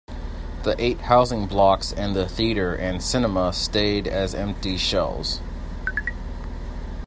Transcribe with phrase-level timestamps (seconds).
[0.63, 5.41] The eight housing blocks and the theatre and cinema stayed as empty shells.